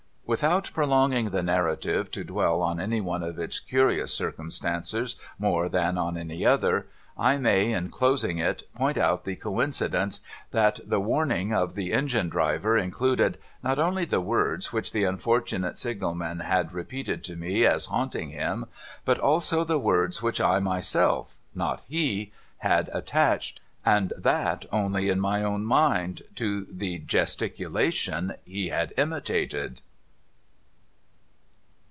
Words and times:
Without 0.27 0.71
prolonging 0.73 1.31
the 1.31 1.43
narrative 1.43 2.09
to 2.11 2.23
dwell 2.23 2.61
on 2.61 2.79
any 2.79 3.01
one 3.01 3.21
of 3.21 3.37
its 3.37 3.59
curious 3.59 4.13
circumstances 4.13 5.17
more 5.37 5.67
than 5.67 5.97
on 5.97 6.15
any 6.17 6.45
other, 6.45 6.87
I 7.17 7.35
may, 7.35 7.73
in 7.73 7.89
closing 7.89 8.37
it, 8.37 8.63
point 8.73 8.97
out 8.97 9.25
the 9.25 9.35
coincidence 9.35 10.21
that 10.51 10.79
the 10.87 11.01
warning 11.01 11.53
of 11.53 11.75
the 11.75 11.91
Engine 11.91 12.29
Driver 12.29 12.77
included, 12.77 13.39
not 13.61 13.77
only 13.77 14.05
the 14.05 14.21
words 14.21 14.71
which 14.71 14.93
the 14.93 15.03
unfortunate 15.03 15.77
Signal 15.77 16.15
man 16.15 16.39
had 16.39 16.71
repeated 16.71 17.25
to 17.25 17.35
me 17.35 17.65
as 17.65 17.87
haunting 17.87 18.29
him, 18.29 18.67
but 19.03 19.19
also 19.19 19.65
the 19.65 19.79
words 19.79 20.21
which 20.23 20.39
I 20.39 20.59
myself— 20.59 21.39
not 21.53 21.83
he— 21.89 22.31
had 22.59 22.89
attached, 22.93 23.59
and 23.85 24.13
that 24.17 24.63
only 24.71 25.09
in 25.09 25.19
my 25.19 25.43
own 25.43 25.65
mind, 25.65 26.21
to 26.35 26.67
the 26.71 26.99
{^■esticulation 26.99 28.37
he 28.45 28.69
had 28.69 28.93
imitated. 28.95 29.81